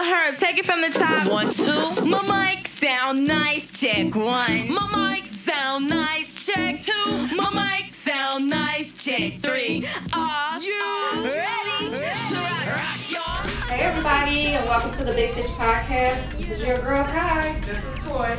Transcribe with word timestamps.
Yo, 0.00 0.06
Herb, 0.06 0.38
take 0.38 0.56
it 0.56 0.64
from 0.64 0.80
the 0.80 0.88
top. 0.88 1.30
One, 1.30 1.52
two. 1.52 2.06
My 2.06 2.54
mic 2.54 2.66
sound 2.66 3.26
nice. 3.26 3.78
Check 3.78 4.14
one. 4.14 4.72
My 4.72 5.10
mic 5.12 5.26
sound 5.26 5.90
nice. 5.90 6.46
Check 6.46 6.80
two. 6.80 7.26
My 7.36 7.50
mic 7.82 7.92
sound 7.92 8.48
nice. 8.48 8.94
Check 9.04 9.40
three. 9.40 9.86
Are 10.14 10.58
you 10.58 11.22
ready 11.22 11.90
to 11.90 12.00
rock, 12.00 12.66
rock, 12.66 13.10
y'all? 13.10 13.46
Hey 13.68 13.80
everybody, 13.82 14.46
and 14.56 14.66
welcome 14.66 14.90
to 14.92 15.04
the 15.04 15.12
Big 15.12 15.34
Fish 15.34 15.48
Podcast. 15.48 16.30
This 16.38 16.50
is 16.50 16.62
your 16.62 16.78
girl 16.78 17.04
Kai, 17.04 17.60
This 17.66 17.84
is 17.84 18.02
Toy. 18.02 18.34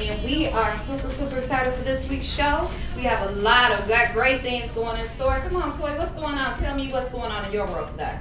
and 0.00 0.24
we 0.24 0.48
are 0.48 0.74
super 0.74 1.08
super 1.08 1.36
excited 1.36 1.72
for 1.72 1.84
this 1.84 2.08
week's 2.08 2.24
show. 2.26 2.68
We 2.96 3.02
have 3.02 3.30
a 3.30 3.32
lot 3.42 3.70
of 3.70 3.86
got 3.88 4.12
great 4.12 4.40
things 4.40 4.68
going 4.72 4.98
in 4.98 5.06
store. 5.10 5.38
Come 5.38 5.56
on, 5.56 5.70
Toy, 5.78 5.96
what's 5.96 6.14
going 6.14 6.34
on? 6.36 6.56
Tell 6.58 6.74
me 6.74 6.90
what's 6.90 7.10
going 7.10 7.30
on 7.30 7.44
in 7.44 7.52
your 7.52 7.66
world 7.68 7.90
today. 7.90 8.18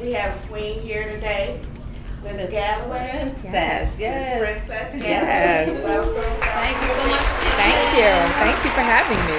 We 0.00 0.12
have 0.12 0.36
a 0.44 0.46
queen 0.48 0.80
here 0.80 1.08
today, 1.08 1.60
Miss 2.24 2.50
Galloway. 2.50 3.10
Princess, 3.10 3.90
Miss 3.90 4.00
yes. 4.00 4.38
Princess 4.40 4.92
Galloway. 4.92 5.02
Yes. 5.02 5.84
Welcome. 5.84 6.40
Thank 6.40 6.76
you 6.82 6.88
so 6.88 7.08
much. 7.08 7.22
Thank 7.58 7.96
you. 7.96 8.12
Thank 8.44 8.64
you 8.64 8.70
for 8.70 8.80
having 8.80 9.20
me. 9.26 9.38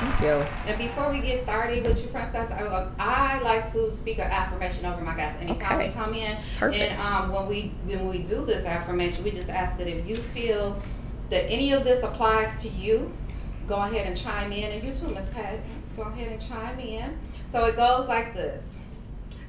Thank 0.00 0.20
you. 0.20 0.46
And 0.70 0.78
before 0.78 1.10
we 1.10 1.20
get 1.20 1.40
started 1.42 1.86
with 1.86 2.02
you, 2.02 2.08
Princess, 2.08 2.50
I, 2.50 2.88
I 2.98 3.40
like 3.40 3.70
to 3.72 3.90
speak 3.90 4.18
an 4.18 4.30
affirmation 4.30 4.84
over 4.86 5.02
my 5.02 5.14
guests 5.16 5.40
anytime 5.40 5.78
Okay. 5.78 5.88
we 5.88 5.94
come 5.94 6.14
in. 6.14 6.36
Perfect. 6.58 6.82
And 6.92 7.00
um, 7.00 7.32
when 7.32 7.46
we 7.46 7.62
when 7.86 8.08
we 8.08 8.18
do 8.18 8.44
this 8.44 8.66
affirmation, 8.66 9.24
we 9.24 9.30
just 9.30 9.50
ask 9.50 9.78
that 9.78 9.86
if 9.88 10.06
you 10.06 10.16
feel 10.16 10.80
that 11.30 11.50
any 11.50 11.72
of 11.72 11.84
this 11.84 12.02
applies 12.02 12.60
to 12.62 12.68
you, 12.68 13.12
go 13.66 13.76
ahead 13.76 14.06
and 14.06 14.16
chime 14.16 14.52
in. 14.52 14.72
And 14.72 14.82
you 14.82 14.94
too, 14.94 15.08
Miss 15.14 15.28
Pat, 15.28 15.60
go 15.96 16.02
ahead 16.02 16.32
and 16.32 16.40
chime 16.40 16.78
in. 16.80 17.16
So 17.46 17.64
it 17.66 17.76
goes 17.76 18.08
like 18.08 18.34
this: 18.34 18.78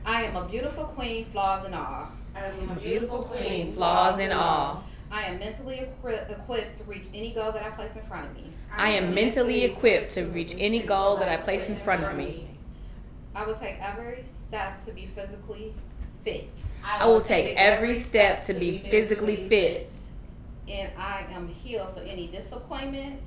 I 0.06 0.24
am 0.24 0.36
a 0.36 0.46
beautiful 0.48 0.86
queen, 0.86 1.26
flaws 1.26 1.66
and 1.66 1.76
all. 1.76 2.08
I'm 2.36 2.70
a 2.70 2.76
Beautiful 2.76 3.20
queen, 3.20 3.72
flaws 3.72 4.20
and 4.20 4.34
all. 4.34 4.84
I 5.12 5.22
am 5.24 5.40
mentally 5.40 5.80
equi- 5.80 6.34
equipped 6.34 6.78
to 6.80 6.84
reach 6.84 7.06
any 7.14 7.32
goal 7.32 7.52
that 7.54 7.64
I 7.64 7.70
place 7.70 7.96
in 7.96 8.02
front 8.04 8.28
of 8.28 8.36
me. 8.36 8.52
I 8.76 8.90
am 8.90 9.14
mentally 9.14 9.64
equipped 9.64 10.12
to 10.14 10.24
reach 10.26 10.56
any 10.60 10.80
goal 10.82 11.18
that 11.18 11.30
I 11.30 11.38
place 11.38 11.70
in 11.70 11.76
front 11.76 12.04
of 12.04 12.16
me. 12.16 12.50
I 13.34 13.46
will 13.46 13.56
take 13.56 13.78
every 13.82 14.24
step 14.28 14.84
to 14.86 14.92
be 14.92 15.06
physically 15.06 15.74
fit. 16.24 16.50
I 16.84 17.06
will 17.08 17.22
take 17.22 17.56
every 17.58 17.94
step 17.94 18.44
to 18.46 18.54
be 18.54 18.80
physically 18.80 19.36
fit. 19.36 19.92
and 20.68 20.90
I 20.98 21.26
am 21.32 21.48
healed 21.48 21.94
for 21.94 22.00
any 22.02 22.28
disappointment. 22.28 23.22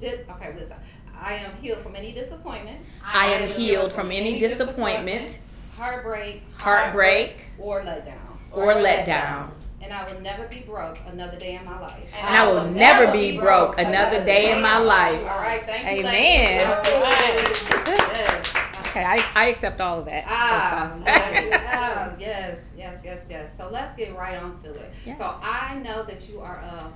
Di- 0.00 0.24
okay, 0.30 0.52
wisdom. 0.54 0.78
I 1.22 1.34
am 1.34 1.52
healed 1.62 1.78
from 1.78 1.94
any 1.94 2.12
disappointment, 2.12 2.78
I 3.04 3.26
am 3.26 3.46
healed 3.48 3.92
from 3.92 4.10
any 4.10 4.38
disappointment, 4.40 5.38
heartbreak, 5.80 6.42
heartbreak, 6.58 7.44
or 7.58 7.80
letdown. 7.80 8.14
or 8.52 8.74
letdown. 8.74 9.06
Down. 9.06 9.52
And 9.82 9.94
I 9.94 10.12
will 10.12 10.20
never 10.20 10.46
be 10.46 10.60
broke 10.60 10.98
another 11.06 11.38
day 11.38 11.54
in 11.56 11.64
my 11.64 11.80
life. 11.80 12.12
And 12.20 12.36
I 12.36 12.46
will 12.46 12.70
never 12.70 13.10
be 13.10 13.38
broke 13.38 13.78
another 13.78 14.22
day 14.22 14.52
in 14.54 14.60
my 14.60 14.78
life. 14.78 15.22
All 15.22 15.38
right, 15.38 15.62
thank 15.62 15.84
you. 15.84 16.06
Amen. 16.06 16.82
ladies. 17.00 17.68
Yes. 17.88 18.56
Okay, 18.90 19.04
I, 19.04 19.24
I 19.34 19.48
accept 19.48 19.80
all 19.80 20.00
of 20.00 20.04
that. 20.04 20.24
Ah, 20.26 20.98
yes, 21.06 21.64
ah, 21.72 22.14
yes, 22.18 22.60
yes, 22.76 23.02
yes, 23.02 23.28
yes. 23.30 23.56
So 23.56 23.70
let's 23.70 23.94
get 23.94 24.14
right 24.14 24.36
on 24.36 24.54
to 24.62 24.74
it. 24.74 24.92
Yes. 25.06 25.16
So 25.16 25.32
I 25.42 25.80
know 25.82 26.02
that 26.02 26.28
you 26.28 26.40
are 26.40 26.56
a 26.56 26.92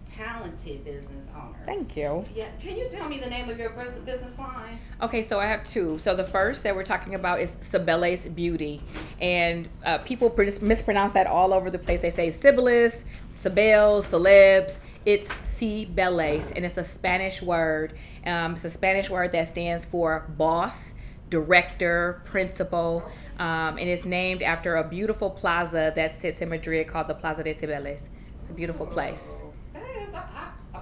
multi-talented 0.00 0.84
business 0.84 1.30
owner. 1.34 1.58
Thank 1.66 1.96
you. 1.96 2.24
Yeah. 2.34 2.48
Can 2.60 2.76
you 2.76 2.88
tell 2.88 3.08
me 3.08 3.18
the 3.18 3.28
name 3.28 3.48
of 3.48 3.58
your 3.58 3.70
business 4.04 4.38
line? 4.38 4.78
Okay, 5.02 5.22
so 5.22 5.38
I 5.38 5.46
have 5.46 5.64
two. 5.64 5.98
So 5.98 6.14
the 6.14 6.24
first 6.24 6.62
that 6.64 6.74
we're 6.74 6.84
talking 6.84 7.14
about 7.14 7.40
is 7.40 7.56
Cibeles 7.56 8.34
Beauty, 8.34 8.82
and 9.20 9.68
uh, 9.84 9.98
people 9.98 10.34
mispronounce 10.62 11.12
that 11.12 11.26
all 11.26 11.52
over 11.52 11.70
the 11.70 11.78
place. 11.78 12.00
They 12.00 12.10
say 12.10 12.28
Sibylis, 12.28 13.04
Sibel, 13.30 14.02
Celebs. 14.02 14.80
It's 15.06 15.28
Cibeles, 15.44 16.52
and 16.54 16.64
it's 16.64 16.76
a 16.76 16.84
Spanish 16.84 17.40
word. 17.40 17.94
Um, 18.26 18.52
it's 18.52 18.64
a 18.66 18.70
Spanish 18.70 19.08
word 19.08 19.32
that 19.32 19.48
stands 19.48 19.86
for 19.86 20.26
boss, 20.36 20.92
director, 21.30 22.20
principal, 22.26 23.10
um, 23.38 23.78
and 23.78 23.88
it's 23.88 24.04
named 24.04 24.42
after 24.42 24.76
a 24.76 24.86
beautiful 24.86 25.30
plaza 25.30 25.90
that 25.96 26.14
sits 26.14 26.42
in 26.42 26.50
Madrid 26.50 26.86
called 26.86 27.06
the 27.06 27.14
Plaza 27.14 27.42
de 27.42 27.54
Cibeles. 27.54 28.10
It's 28.36 28.50
a 28.50 28.52
beautiful 28.52 28.86
place. 28.86 29.40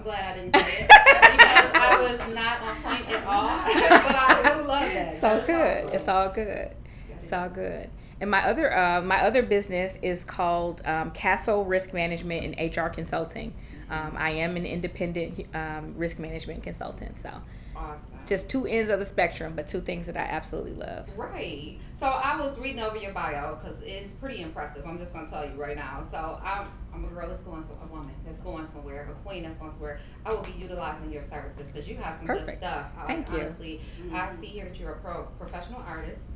That 0.04 0.36
is, 0.38 0.50
I, 0.54 0.54
I, 0.54 0.54
I'm 0.54 0.54
glad 0.54 0.54
I 0.54 0.56
didn't 0.56 0.56
say 0.56 0.82
it 0.82 0.88
because 0.88 1.70
I 1.74 2.00
was 2.00 2.34
not 2.34 2.62
on 2.62 2.82
point 2.82 3.08
at 3.10 3.26
all. 3.26 3.48
but 3.64 4.14
I 4.16 4.54
do 4.62 4.68
love 4.68 4.80
that. 4.92 5.12
so 5.12 5.28
That 5.28 5.40
is 5.40 5.46
good. 5.46 5.84
awesome. 5.84 5.94
It's 5.94 6.08
all 6.08 6.28
good. 6.28 6.70
It's 7.10 7.32
all 7.32 7.48
good. 7.48 7.90
And 8.20 8.30
my 8.30 8.44
other 8.48 8.76
uh, 8.76 9.00
my 9.02 9.22
other 9.22 9.42
business 9.42 9.98
is 10.02 10.24
called 10.24 10.82
um, 10.84 11.10
Castle 11.12 11.64
Risk 11.64 11.92
Management 11.94 12.44
and 12.58 12.76
HR 12.76 12.88
Consulting. 12.88 13.54
Um, 13.90 14.14
I 14.16 14.30
am 14.30 14.56
an 14.56 14.66
independent 14.66 15.46
um, 15.54 15.94
risk 15.96 16.18
management 16.18 16.62
consultant. 16.62 17.16
So 17.16 17.30
awesome. 17.74 18.18
just 18.26 18.50
two 18.50 18.66
ends 18.66 18.90
of 18.90 18.98
the 18.98 19.04
spectrum, 19.04 19.54
but 19.56 19.66
two 19.66 19.80
things 19.80 20.06
that 20.06 20.16
I 20.16 20.20
absolutely 20.22 20.74
love. 20.74 21.08
Right. 21.16 21.78
So 21.94 22.06
I 22.06 22.38
was 22.38 22.58
reading 22.58 22.80
over 22.80 22.96
your 22.96 23.12
bio 23.12 23.56
because 23.56 23.82
it's 23.82 24.12
pretty 24.12 24.42
impressive. 24.42 24.84
I'm 24.86 24.98
just 24.98 25.12
gonna 25.12 25.26
tell 25.26 25.44
you 25.44 25.54
right 25.54 25.76
now. 25.76 26.02
So 26.02 26.40
I'm, 26.42 26.68
I'm 26.92 27.04
a 27.04 27.08
girl 27.08 27.28
that's 27.28 27.42
going 27.42 27.62
some, 27.62 27.76
a 27.82 27.86
woman 27.86 28.14
that's 28.24 28.40
going 28.40 28.66
somewhere, 28.66 29.08
a 29.10 29.14
queen 29.26 29.42
that's 29.42 29.56
going 29.56 29.72
somewhere. 29.72 30.00
I 30.24 30.32
will 30.32 30.42
be 30.42 30.52
utilizing 30.58 31.12
your 31.12 31.22
services 31.22 31.72
because 31.72 31.88
you 31.88 31.96
have 31.96 32.18
some 32.18 32.26
good 32.26 32.54
stuff. 32.54 32.86
I, 32.98 33.06
Thank 33.06 33.30
you. 33.30 33.38
honestly, 33.38 33.80
I 34.12 34.30
see 34.30 34.46
here 34.46 34.64
that 34.66 34.78
you're 34.78 34.92
a 34.92 34.98
pro, 34.98 35.22
professional 35.38 35.82
artist, 35.86 36.32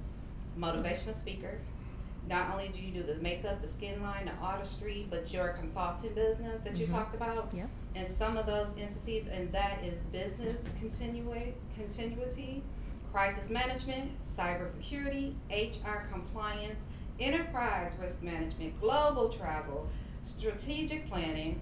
motivational 0.58 1.14
speaker. 1.14 1.58
Not 2.28 2.50
only 2.52 2.68
do 2.68 2.80
you 2.80 2.92
do 2.92 3.02
the 3.02 3.20
makeup, 3.20 3.60
the 3.60 3.66
skin 3.66 4.00
line, 4.02 4.26
the 4.26 4.32
artistry, 4.44 5.06
but 5.10 5.32
your 5.32 5.48
consulting 5.50 6.14
business 6.14 6.60
that 6.62 6.76
you 6.76 6.86
Mhm. 6.86 6.92
talked 6.92 7.14
about. 7.14 7.50
Yep. 7.52 7.68
And 7.96 8.08
some 8.16 8.36
of 8.36 8.46
those 8.46 8.74
entities, 8.78 9.28
and 9.28 9.50
that 9.52 9.84
is 9.84 9.94
business 10.12 10.74
continua- 10.78 11.52
continuity, 11.76 12.62
crisis 13.12 13.50
management, 13.50 14.12
cybersecurity, 14.36 15.34
HR 15.50 16.06
compliance, 16.10 16.86
enterprise 17.20 17.92
risk 18.00 18.22
management, 18.22 18.80
global 18.80 19.28
travel, 19.28 19.86
strategic 20.22 21.10
planning. 21.10 21.60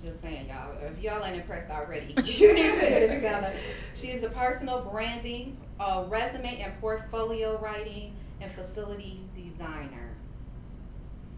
Just 0.00 0.20
saying, 0.20 0.48
y'all, 0.48 0.76
if 0.82 1.02
y'all 1.02 1.24
ain't 1.24 1.36
impressed 1.36 1.70
already, 1.70 2.14
you 2.24 2.54
need 2.54 2.74
to 2.74 2.80
get 2.80 3.02
it 3.02 3.14
together. 3.14 3.52
She 3.94 4.08
is 4.08 4.22
a 4.22 4.28
personal 4.30 4.82
branding, 4.82 5.56
uh, 5.80 6.04
resume 6.08 6.60
and 6.60 6.78
portfolio 6.80 7.58
writing, 7.58 8.14
and 8.40 8.50
facility 8.52 9.20
designer. 9.54 10.16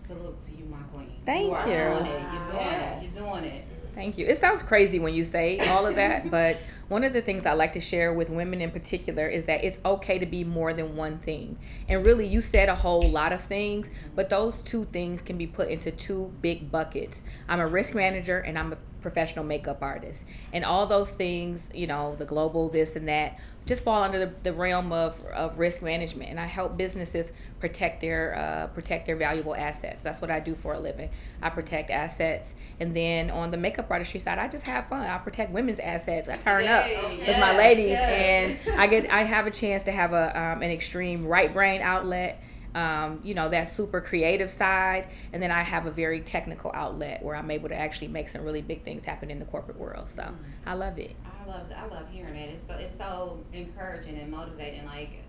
Salute 0.02 0.40
to 0.40 0.54
you, 0.56 0.64
my 0.66 0.78
queen. 0.94 1.10
Thank 1.24 1.46
you. 1.46 1.52
Are 1.52 1.68
you. 1.68 1.74
doing 1.74 2.06
it. 2.12 2.20
You're 2.32 2.46
doing 2.46 2.56
Yes. 2.56 3.02
it. 3.02 3.10
You're 3.14 3.24
doing 3.28 3.44
it. 3.44 3.64
Thank 3.94 4.18
you. 4.18 4.26
It 4.26 4.36
sounds 4.36 4.62
crazy 4.62 4.98
when 4.98 5.14
you 5.14 5.24
say 5.24 5.58
all 5.58 5.86
of 5.86 5.94
that, 5.96 6.30
but 6.30 6.58
one 6.88 7.02
of 7.02 7.12
the 7.12 7.22
things 7.22 7.46
I 7.46 7.54
like 7.54 7.72
to 7.72 7.80
share 7.80 8.12
with 8.12 8.28
women 8.30 8.60
in 8.60 8.70
particular 8.70 9.26
is 9.26 9.46
that 9.46 9.64
it's 9.64 9.80
okay 9.84 10.18
to 10.18 10.26
be 10.26 10.44
more 10.44 10.72
than 10.74 10.96
one 10.96 11.18
thing. 11.18 11.58
And 11.88 12.04
really, 12.04 12.26
you 12.26 12.40
said 12.40 12.68
a 12.68 12.74
whole 12.74 13.02
lot 13.10 13.32
of 13.32 13.42
things, 13.42 13.90
but 14.14 14.28
those 14.28 14.60
two 14.60 14.84
things 14.86 15.22
can 15.22 15.38
be 15.38 15.46
put 15.46 15.68
into 15.68 15.90
two 15.90 16.32
big 16.42 16.70
buckets. 16.70 17.24
I'm 17.48 17.58
a 17.58 17.66
risk 17.66 17.94
manager 17.94 18.38
and 18.38 18.58
I'm 18.58 18.74
a 18.74 18.76
professional 19.00 19.44
makeup 19.44 19.78
artist. 19.82 20.26
And 20.52 20.64
all 20.64 20.86
those 20.86 21.10
things, 21.10 21.70
you 21.74 21.86
know, 21.86 22.14
the 22.16 22.24
global 22.24 22.68
this 22.68 22.96
and 22.96 23.08
that, 23.08 23.38
just 23.66 23.82
fall 23.82 24.02
under 24.02 24.18
the, 24.18 24.32
the 24.44 24.52
realm 24.52 24.92
of, 24.92 25.20
of 25.26 25.58
risk 25.58 25.82
management. 25.82 26.30
And 26.30 26.38
I 26.38 26.46
help 26.46 26.76
businesses 26.76 27.32
protect 27.58 28.00
their 28.00 28.36
uh, 28.36 28.66
protect 28.68 29.06
their 29.06 29.16
valuable 29.16 29.54
assets. 29.54 30.02
That's 30.02 30.20
what 30.20 30.30
I 30.30 30.40
do 30.40 30.54
for 30.54 30.74
a 30.74 30.78
living. 30.78 31.10
I 31.42 31.50
protect 31.50 31.90
assets, 31.90 32.54
and 32.78 32.94
then 32.94 33.30
on 33.30 33.50
the 33.50 33.56
makeup 33.56 33.90
artistry 33.90 34.20
side, 34.20 34.38
I 34.38 34.48
just 34.48 34.66
have 34.66 34.88
fun. 34.88 35.06
I 35.06 35.18
protect 35.18 35.50
women's 35.50 35.80
assets. 35.80 36.28
I 36.28 36.34
turn 36.34 36.66
up 36.66 36.86
Yay, 36.86 37.24
with 37.26 37.40
my 37.40 37.56
ladies, 37.56 37.90
yes. 37.90 38.58
and 38.66 38.80
I 38.80 38.86
get 38.86 39.10
I 39.10 39.24
have 39.24 39.46
a 39.46 39.50
chance 39.50 39.82
to 39.84 39.92
have 39.92 40.12
a 40.12 40.38
um, 40.38 40.62
an 40.62 40.70
extreme 40.70 41.26
right 41.26 41.52
brain 41.52 41.80
outlet. 41.80 42.42
Um, 42.76 43.20
you 43.24 43.32
know 43.32 43.48
that 43.48 43.68
super 43.68 44.02
creative 44.02 44.50
side, 44.50 45.08
and 45.32 45.42
then 45.42 45.50
I 45.50 45.62
have 45.62 45.86
a 45.86 45.90
very 45.90 46.20
technical 46.20 46.70
outlet 46.74 47.22
where 47.22 47.34
I'm 47.34 47.50
able 47.50 47.70
to 47.70 47.74
actually 47.74 48.08
make 48.08 48.28
some 48.28 48.42
really 48.42 48.60
big 48.60 48.82
things 48.82 49.06
happen 49.06 49.30
in 49.30 49.38
the 49.38 49.46
corporate 49.46 49.78
world. 49.78 50.10
So 50.10 50.34
I 50.66 50.74
love 50.74 50.98
it. 50.98 51.16
I 51.24 51.48
love 51.48 51.72
I 51.74 51.86
love 51.86 52.10
hearing 52.10 52.36
it. 52.36 52.50
It's 52.50 52.66
so 52.66 52.74
it's 52.74 52.94
so 52.94 53.44
encouraging 53.54 54.18
and 54.18 54.30
motivating. 54.30 54.84
Like 54.84 55.22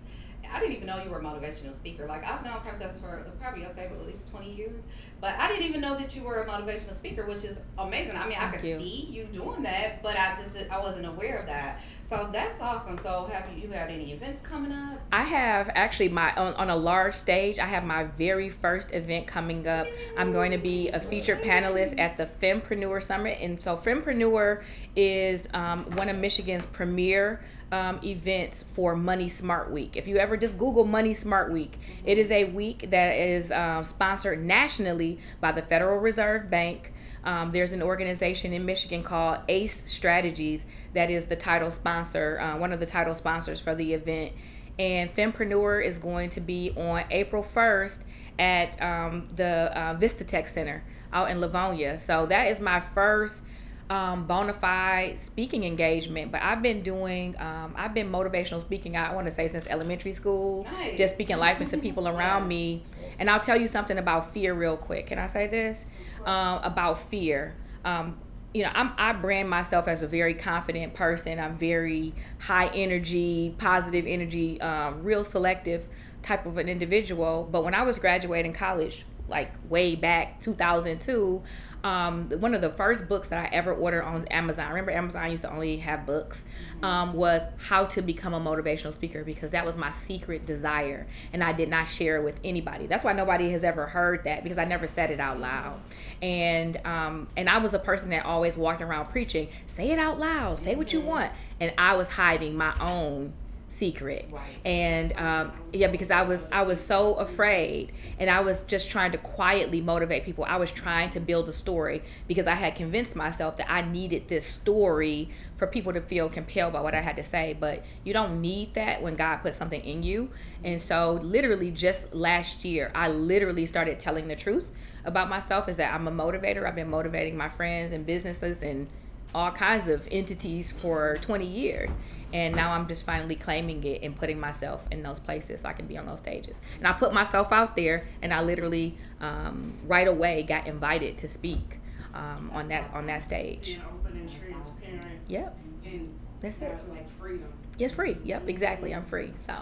I 0.52 0.60
didn't 0.60 0.76
even 0.76 0.86
know 0.86 1.02
you 1.02 1.10
were 1.10 1.18
a 1.18 1.24
motivational 1.24 1.74
speaker. 1.74 2.06
Like 2.06 2.24
I've 2.24 2.44
known 2.44 2.60
Princess 2.60 2.98
for 2.98 3.26
probably 3.40 3.64
I'll 3.64 3.70
say 3.70 3.86
at 3.86 4.06
least 4.06 4.30
twenty 4.30 4.52
years, 4.52 4.82
but 5.20 5.34
I 5.38 5.48
didn't 5.48 5.64
even 5.64 5.80
know 5.80 5.96
that 5.98 6.14
you 6.14 6.22
were 6.22 6.42
a 6.42 6.46
motivational 6.46 6.94
speaker, 6.94 7.26
which 7.26 7.44
is 7.44 7.58
amazing. 7.76 8.16
I 8.16 8.28
mean, 8.28 8.38
I 8.38 8.50
could 8.50 8.64
you. 8.64 8.78
see 8.78 9.08
you 9.10 9.24
doing 9.24 9.62
that, 9.62 10.02
but 10.02 10.16
I 10.16 10.36
just 10.36 10.70
I 10.70 10.78
wasn't 10.78 11.06
aware 11.06 11.38
of 11.38 11.46
that. 11.46 11.80
So 12.08 12.30
that's 12.32 12.58
awesome. 12.62 12.96
So 12.96 13.28
have 13.30 13.50
you, 13.54 13.68
you 13.68 13.70
had 13.70 13.90
any 13.90 14.12
events 14.12 14.40
coming 14.40 14.72
up? 14.72 14.98
I 15.12 15.24
have 15.24 15.70
actually 15.74 16.08
my 16.08 16.32
on, 16.34 16.54
on 16.54 16.70
a 16.70 16.76
large 16.76 17.14
stage. 17.14 17.58
I 17.58 17.66
have 17.66 17.84
my 17.84 18.04
very 18.04 18.48
first 18.48 18.94
event 18.94 19.26
coming 19.26 19.66
up. 19.66 19.86
I'm 20.16 20.32
going 20.32 20.52
to 20.52 20.58
be 20.58 20.88
a 20.88 21.00
featured 21.00 21.42
panelist 21.42 21.98
at 21.98 22.16
the 22.16 22.24
Fempreneur 22.24 23.02
Summit, 23.02 23.38
and 23.40 23.60
so 23.60 23.76
Fempreneur 23.76 24.62
is 24.96 25.46
um, 25.52 25.80
one 25.96 26.08
of 26.08 26.16
Michigan's 26.16 26.64
premier 26.64 27.44
um, 27.70 28.00
events 28.02 28.64
for 28.72 28.96
Money 28.96 29.28
Smart 29.28 29.70
Week. 29.70 29.96
If 29.96 30.08
you 30.08 30.16
ever 30.16 30.36
just 30.36 30.56
Google 30.56 30.84
Money 30.84 31.12
Smart 31.14 31.52
Week, 31.52 31.78
it 32.04 32.18
is 32.18 32.30
a 32.30 32.44
week 32.44 32.90
that 32.90 33.14
is 33.14 33.52
um, 33.52 33.84
sponsored 33.84 34.44
nationally 34.44 35.18
by 35.40 35.52
the 35.52 35.62
Federal 35.62 35.98
Reserve 35.98 36.50
Bank. 36.50 36.92
Um, 37.24 37.52
there's 37.52 37.72
an 37.72 37.82
organization 37.82 38.52
in 38.52 38.64
Michigan 38.64 39.02
called 39.02 39.40
ACE 39.48 39.82
Strategies 39.86 40.64
that 40.94 41.10
is 41.10 41.26
the 41.26 41.36
title 41.36 41.70
sponsor, 41.70 42.40
uh, 42.40 42.56
one 42.56 42.72
of 42.72 42.80
the 42.80 42.86
title 42.86 43.14
sponsors 43.14 43.60
for 43.60 43.74
the 43.74 43.92
event. 43.92 44.32
And 44.78 45.14
Fempreneur 45.14 45.84
is 45.84 45.98
going 45.98 46.30
to 46.30 46.40
be 46.40 46.70
on 46.76 47.04
April 47.10 47.42
1st 47.42 47.98
at 48.38 48.80
um, 48.80 49.28
the 49.34 49.76
uh, 49.76 49.96
VisTaTech 49.96 50.46
Center 50.46 50.84
out 51.12 51.30
in 51.30 51.40
Livonia. 51.40 51.98
So 51.98 52.26
that 52.26 52.46
is 52.46 52.60
my 52.60 52.78
first 52.80 53.42
um, 53.90 54.26
bona 54.26 54.52
fide 54.52 55.18
speaking 55.18 55.64
engagement, 55.64 56.30
but 56.30 56.42
I've 56.42 56.62
been 56.62 56.80
doing, 56.80 57.36
um, 57.40 57.74
I've 57.76 57.94
been 57.94 58.10
motivational 58.10 58.60
speaking, 58.60 58.96
I 58.96 59.14
want 59.14 59.26
to 59.26 59.32
say 59.32 59.48
since 59.48 59.66
elementary 59.66 60.12
school, 60.12 60.64
Nice. 60.64 60.98
just 60.98 61.14
speaking 61.14 61.38
life 61.38 61.60
into 61.60 61.78
people 61.78 62.06
around 62.14 62.48
me. 62.48 62.82
And 63.18 63.30
I'll 63.30 63.40
tell 63.40 63.58
you 63.60 63.66
something 63.68 63.98
about 63.98 64.32
fear 64.32 64.54
real 64.54 64.76
quick. 64.76 65.06
Can 65.06 65.18
I 65.18 65.26
say 65.26 65.46
this? 65.46 65.86
Um, 66.24 66.60
about 66.62 66.98
fear. 66.98 67.54
Um, 67.84 68.18
you 68.54 68.62
know, 68.62 68.70
I'm, 68.74 68.92
I 68.96 69.12
brand 69.12 69.48
myself 69.48 69.88
as 69.88 70.02
a 70.02 70.06
very 70.06 70.34
confident 70.34 70.94
person. 70.94 71.38
I'm 71.38 71.56
very 71.56 72.14
high 72.40 72.68
energy, 72.68 73.54
positive 73.58 74.06
energy, 74.06 74.60
um, 74.60 75.02
real 75.02 75.24
selective 75.24 75.88
type 76.22 76.46
of 76.46 76.58
an 76.58 76.68
individual. 76.68 77.48
But 77.50 77.64
when 77.64 77.74
I 77.74 77.82
was 77.82 77.98
graduating 77.98 78.52
college, 78.52 79.04
like 79.28 79.52
way 79.68 79.94
back 79.94 80.40
2002, 80.40 81.42
um, 81.84 82.30
one 82.40 82.54
of 82.54 82.60
the 82.60 82.70
first 82.70 83.08
books 83.08 83.28
that 83.28 83.38
I 83.38 83.54
ever 83.54 83.72
ordered 83.72 84.02
on 84.02 84.24
Amazon. 84.28 84.66
I 84.66 84.68
remember 84.70 84.90
Amazon 84.90 85.30
used 85.30 85.44
to 85.44 85.52
only 85.52 85.78
have 85.78 86.06
books. 86.06 86.44
Um, 86.82 87.12
was 87.12 87.42
How 87.56 87.86
to 87.86 88.02
Become 88.02 88.34
a 88.34 88.40
Motivational 88.40 88.92
Speaker 88.92 89.24
because 89.24 89.50
that 89.50 89.66
was 89.66 89.76
my 89.76 89.90
secret 89.90 90.46
desire, 90.46 91.06
and 91.32 91.42
I 91.42 91.52
did 91.52 91.68
not 91.68 91.88
share 91.88 92.16
it 92.16 92.24
with 92.24 92.40
anybody. 92.44 92.86
That's 92.86 93.04
why 93.04 93.12
nobody 93.12 93.50
has 93.50 93.64
ever 93.64 93.86
heard 93.86 94.24
that 94.24 94.42
because 94.42 94.58
I 94.58 94.64
never 94.64 94.86
said 94.86 95.10
it 95.10 95.20
out 95.20 95.40
loud. 95.40 95.80
And 96.22 96.80
um, 96.84 97.28
and 97.36 97.48
I 97.48 97.58
was 97.58 97.74
a 97.74 97.78
person 97.78 98.10
that 98.10 98.24
always 98.24 98.56
walked 98.56 98.82
around 98.82 99.06
preaching, 99.06 99.48
say 99.66 99.90
it 99.90 99.98
out 99.98 100.18
loud, 100.18 100.58
say 100.58 100.76
what 100.76 100.92
you 100.92 101.00
want, 101.00 101.32
and 101.60 101.72
I 101.78 101.96
was 101.96 102.10
hiding 102.10 102.56
my 102.56 102.74
own 102.80 103.32
secret. 103.68 104.28
Right. 104.30 104.42
and 104.64 105.12
um, 105.14 105.52
yeah 105.72 105.88
because 105.88 106.10
i 106.10 106.22
was 106.22 106.46
i 106.50 106.62
was 106.62 106.84
so 106.84 107.14
afraid 107.14 107.92
and 108.18 108.30
i 108.30 108.40
was 108.40 108.62
just 108.62 108.90
trying 108.90 109.12
to 109.12 109.18
quietly 109.18 109.80
motivate 109.80 110.24
people. 110.24 110.44
I 110.44 110.56
was 110.56 110.70
trying 110.70 111.10
to 111.10 111.20
build 111.20 111.48
a 111.48 111.52
story 111.52 112.02
because 112.26 112.46
i 112.46 112.54
had 112.54 112.74
convinced 112.74 113.14
myself 113.14 113.56
that 113.58 113.70
i 113.70 113.82
needed 113.82 114.28
this 114.28 114.46
story 114.46 115.28
for 115.56 115.66
people 115.66 115.92
to 115.92 116.00
feel 116.00 116.28
compelled 116.28 116.72
by 116.72 116.80
what 116.80 116.94
i 116.94 117.00
had 117.00 117.16
to 117.16 117.22
say. 117.22 117.56
But 117.58 117.84
you 118.04 118.12
don't 118.12 118.40
need 118.40 118.74
that 118.74 119.02
when 119.02 119.16
god 119.16 119.38
puts 119.38 119.56
something 119.56 119.82
in 119.84 120.02
you. 120.02 120.30
And 120.64 120.80
so 120.80 121.12
literally 121.22 121.70
just 121.70 122.14
last 122.14 122.64
year 122.64 122.90
i 122.94 123.08
literally 123.08 123.66
started 123.66 124.00
telling 124.00 124.28
the 124.28 124.36
truth 124.36 124.72
about 125.04 125.28
myself 125.28 125.68
is 125.68 125.76
that 125.76 125.92
i'm 125.92 126.08
a 126.08 126.12
motivator. 126.12 126.66
I've 126.66 126.74
been 126.74 126.90
motivating 126.90 127.36
my 127.36 127.48
friends 127.48 127.92
and 127.92 128.06
businesses 128.06 128.62
and 128.62 128.88
all 129.34 129.52
kinds 129.52 129.88
of 129.88 130.08
entities 130.10 130.72
for 130.72 131.18
20 131.20 131.44
years 131.44 131.96
and 132.32 132.54
now 132.54 132.72
i'm 132.72 132.86
just 132.86 133.04
finally 133.06 133.34
claiming 133.34 133.82
it 133.84 134.02
and 134.02 134.14
putting 134.16 134.38
myself 134.38 134.86
in 134.90 135.02
those 135.02 135.18
places 135.20 135.62
so 135.62 135.68
i 135.68 135.72
can 135.72 135.86
be 135.86 135.96
on 135.96 136.06
those 136.06 136.18
stages 136.18 136.60
and 136.78 136.86
i 136.86 136.92
put 136.92 137.12
myself 137.12 137.52
out 137.52 137.74
there 137.76 138.06
and 138.22 138.32
i 138.34 138.42
literally 138.42 138.96
um, 139.20 139.74
right 139.86 140.08
away 140.08 140.42
got 140.42 140.66
invited 140.66 141.16
to 141.18 141.26
speak 141.28 141.78
um, 142.14 142.50
on 142.52 142.68
that 142.68 142.90
on 142.92 143.06
that 143.06 143.22
stage 143.22 143.66
Being 143.66 143.82
open 143.82 144.16
and 144.18 144.28
transparent 144.30 145.20
yep 145.28 145.56
and 145.84 146.12
That's 146.40 146.60
it. 146.60 146.70
have, 146.72 146.88
like 146.88 147.08
freedom. 147.08 147.52
it's 147.78 147.94
free 147.94 148.16
yep 148.24 148.48
exactly 148.48 148.94
i'm 148.94 149.04
free 149.04 149.32
so 149.38 149.54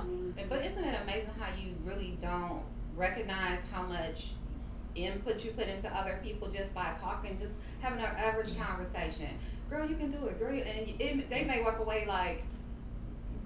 But 0.48 0.64
isn't 0.64 0.84
it 0.84 0.98
amazing 1.02 1.30
how 1.38 1.48
you 1.60 1.74
really 1.84 2.16
don't 2.20 2.62
recognize 2.96 3.60
how 3.72 3.82
much 3.82 4.28
input 4.94 5.44
you 5.44 5.50
put 5.50 5.68
into 5.68 5.94
other 5.94 6.18
people 6.24 6.48
just 6.48 6.74
by 6.74 6.94
talking, 6.98 7.36
just 7.36 7.52
having 7.80 7.98
an 7.98 8.06
average 8.16 8.56
conversation? 8.58 9.28
Girl, 9.68 9.86
you 9.86 9.94
can 9.94 10.10
do 10.10 10.24
it, 10.26 10.38
girl. 10.38 10.54
you- 10.54 10.62
And 10.62 10.88
it, 10.98 11.28
they 11.28 11.44
may 11.44 11.62
walk 11.62 11.78
away 11.80 12.06
like 12.08 12.42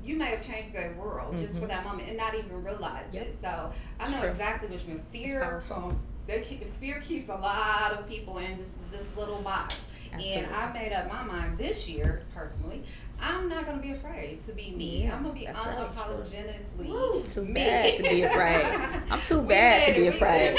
you 0.05 0.17
may 0.17 0.27
have 0.31 0.45
changed 0.47 0.73
their 0.73 0.93
world 0.95 1.37
just 1.37 1.59
for 1.59 1.67
that 1.67 1.85
moment 1.85 2.09
and 2.09 2.17
not 2.17 2.35
even 2.35 2.63
realize 2.65 3.07
Yep. 3.13 3.23
it. 3.27 3.41
So 3.41 3.71
I 3.99 4.03
It's 4.05 4.13
know 4.13 4.21
true. 4.21 4.29
exactly 4.31 4.69
what 4.69 4.81
you 4.87 4.95
mean. 4.95 5.03
Fear, 5.13 5.63
um, 5.71 5.99
they 6.27 6.41
keep, 6.41 6.65
fear 6.81 7.01
keeps 7.01 7.29
a 7.29 7.35
lot 7.37 7.93
of 7.93 8.09
people 8.09 8.39
in 8.39 8.57
this 8.57 8.71
this 8.91 9.07
little 9.17 9.41
box. 9.43 9.77
Absolutely. 10.13 10.43
And 10.45 10.55
I 10.55 10.73
made 10.73 10.93
up 10.93 11.09
my 11.13 11.23
mind 11.23 11.57
this 11.59 11.89
year, 11.89 12.23
personally. 12.35 12.83
I'm 13.23 13.49
not 13.51 13.67
gonna 13.67 13.83
be 13.83 13.93
afraid 13.93 14.41
to 14.47 14.53
be 14.53 14.71
me. 14.73 15.05
Yeah, 15.05 15.15
I'm 15.15 15.23
gonna 15.23 15.35
be 15.35 15.45
that's 15.47 15.65
right. 15.65 15.77
unapologetically 15.77 17.35
too 17.35 17.45
me. 17.45 17.53
bad 17.53 17.97
to 17.99 18.03
be 18.03 18.23
afraid 18.23 18.65
i'm 19.11 19.21
too 19.29 19.43
bad 19.43 19.87
to 19.95 20.01
be 20.01 20.07
afraid 20.09 20.57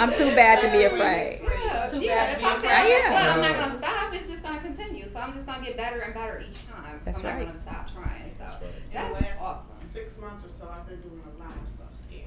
i'm 0.00 0.10
too 0.12 0.34
bad 0.34 0.60
to 0.60 0.70
be 0.70 0.84
afraid 0.84 1.40
Yeah, 1.42 1.86
Too 1.90 2.00
bad 2.00 2.32
If 2.32 2.38
to 2.38 2.44
be 2.44 2.52
afraid. 2.52 2.88
Yeah. 2.88 3.32
I'm 3.34 3.40
not 3.42 3.52
gonna 3.54 3.74
stop. 3.76 3.95
I'm 5.26 5.32
just 5.32 5.46
gonna 5.46 5.64
get 5.64 5.76
better 5.76 6.00
and 6.00 6.14
better 6.14 6.40
each 6.48 6.66
time. 6.68 7.00
That's 7.04 7.20
so 7.20 7.28
I'm 7.28 7.36
right. 7.38 7.46
not 7.46 7.54
gonna 7.54 7.86
stop 7.86 7.92
trying. 7.92 8.30
So 8.32 8.44
In 8.92 9.12
the 9.12 9.20
that's 9.20 9.40
awesome. 9.40 9.66
six 9.82 10.18
months 10.20 10.44
or 10.46 10.48
so, 10.48 10.68
I've 10.72 10.86
been 10.88 11.00
doing 11.00 11.20
a 11.36 11.42
lot 11.42 11.52
of 11.60 11.66
stuff 11.68 11.92
scared. 11.94 12.22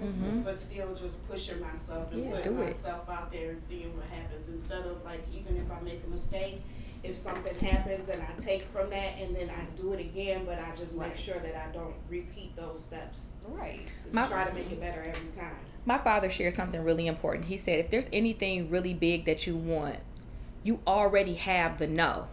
Mhm. 0.00 0.44
but 0.44 0.58
still 0.58 0.94
just 0.94 1.28
pushing 1.28 1.60
myself 1.60 2.12
and 2.12 2.24
Yeah, 2.24 2.30
putting 2.36 2.54
do 2.56 2.62
it. 2.62 2.66
myself 2.66 3.10
out 3.10 3.32
there 3.32 3.50
and 3.50 3.60
seeing 3.60 3.94
what 3.96 4.06
happens 4.06 4.48
instead 4.48 4.86
of 4.86 5.04
like 5.04 5.20
even 5.34 5.56
if 5.56 5.68
I 5.70 5.80
make 5.80 6.00
a 6.06 6.08
mistake, 6.08 6.62
if 7.02 7.16
something 7.16 7.54
happens 7.58 8.08
and 8.08 8.22
I 8.22 8.30
take 8.38 8.62
from 8.62 8.88
that 8.90 9.18
and 9.18 9.34
then 9.34 9.50
I 9.50 9.64
do 9.76 9.92
it 9.94 10.00
again, 10.00 10.44
but 10.46 10.60
I 10.60 10.72
just 10.76 10.96
make 10.96 11.16
sure 11.16 11.40
that 11.40 11.56
I 11.56 11.72
don't 11.72 11.94
repeat 12.08 12.54
those 12.54 12.80
steps. 12.82 13.30
Right. 13.48 13.80
My- 14.12 14.22
try 14.26 14.44
to 14.44 14.54
make 14.54 14.70
it 14.70 14.80
better 14.80 15.02
every 15.02 15.30
time. 15.32 15.56
my 15.86 15.98
father 15.98 16.30
shared 16.30 16.52
something 16.54 16.84
really 16.84 17.08
important. 17.08 17.46
He 17.46 17.56
said, 17.56 17.80
if 17.80 17.90
there's 17.90 18.08
anything 18.12 18.70
really 18.70 18.94
big 18.94 19.24
that 19.24 19.46
you 19.46 19.56
want, 19.56 19.96
you 20.62 20.80
already 20.86 21.34
have 21.34 21.78
the 21.78 21.86
no. 21.86 22.28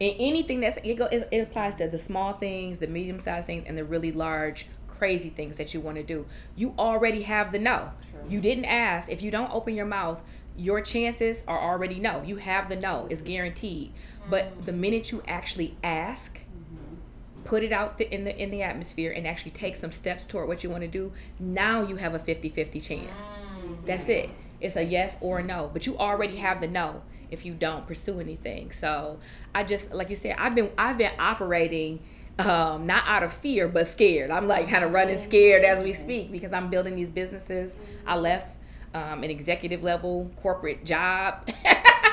And 0.00 0.14
anything 0.18 0.60
that's 0.60 0.78
it, 0.82 0.94
go, 0.94 1.06
it, 1.06 1.28
it 1.30 1.38
applies 1.38 1.74
to 1.76 1.88
the 1.88 1.98
small 1.98 2.32
things, 2.32 2.78
the 2.78 2.86
medium 2.86 3.20
sized 3.20 3.46
things, 3.46 3.64
and 3.66 3.76
the 3.76 3.84
really 3.84 4.12
large, 4.12 4.66
crazy 4.88 5.28
things 5.28 5.58
that 5.58 5.74
you 5.74 5.80
want 5.80 5.96
to 5.98 6.02
do. 6.02 6.26
You 6.56 6.74
already 6.78 7.22
have 7.22 7.52
the 7.52 7.58
no. 7.58 7.90
True. 8.10 8.20
You 8.28 8.40
didn't 8.40 8.64
ask. 8.64 9.10
If 9.10 9.22
you 9.22 9.30
don't 9.30 9.52
open 9.52 9.74
your 9.74 9.86
mouth, 9.86 10.20
your 10.56 10.80
chances 10.80 11.42
are 11.46 11.60
already 11.60 11.98
no. 11.98 12.22
You 12.22 12.36
have 12.36 12.68
the 12.68 12.76
no. 12.76 13.06
It's 13.10 13.22
guaranteed. 13.22 13.92
But 14.28 14.60
mm. 14.60 14.64
the 14.66 14.72
minute 14.72 15.12
you 15.12 15.22
actually 15.26 15.76
ask, 15.82 16.38
mm-hmm. 16.38 17.42
put 17.44 17.62
it 17.62 17.72
out 17.72 17.98
the, 17.98 18.12
in 18.12 18.24
the 18.24 18.36
in 18.36 18.50
the 18.50 18.62
atmosphere 18.62 19.12
and 19.12 19.26
actually 19.26 19.52
take 19.52 19.76
some 19.76 19.92
steps 19.92 20.24
toward 20.24 20.48
what 20.48 20.62
you 20.64 20.70
want 20.70 20.82
to 20.82 20.88
do 20.88 21.12
now 21.38 21.82
you 21.82 21.96
have 21.96 22.14
a 22.14 22.18
50-50 22.18 22.82
chance 22.82 23.10
mm-hmm. 23.10 23.74
that's 23.86 24.08
it 24.08 24.30
it's 24.60 24.76
a 24.76 24.84
yes 24.84 25.16
or 25.20 25.38
a 25.38 25.42
no 25.42 25.70
but 25.72 25.86
you 25.86 25.96
already 25.98 26.36
have 26.36 26.60
the 26.60 26.68
no 26.68 27.02
if 27.30 27.44
you 27.44 27.54
don't 27.54 27.86
pursue 27.86 28.20
anything 28.20 28.72
so 28.72 29.18
i 29.54 29.62
just 29.62 29.92
like 29.92 30.10
you 30.10 30.16
said 30.16 30.34
i've 30.38 30.54
been 30.54 30.70
i've 30.78 30.98
been 30.98 31.12
operating 31.18 32.02
um, 32.38 32.86
not 32.86 33.04
out 33.06 33.22
of 33.22 33.32
fear 33.32 33.68
but 33.68 33.86
scared 33.86 34.30
i'm 34.30 34.48
like 34.48 34.68
kind 34.68 34.82
of 34.82 34.92
running 34.92 35.18
scared 35.18 35.62
as 35.62 35.84
we 35.84 35.92
speak 35.92 36.32
because 36.32 36.52
i'm 36.52 36.70
building 36.70 36.96
these 36.96 37.10
businesses 37.10 37.76
i 38.06 38.16
left 38.16 38.56
um, 38.94 39.22
an 39.22 39.30
executive 39.30 39.82
level 39.82 40.30
corporate 40.40 40.84
job 40.84 41.48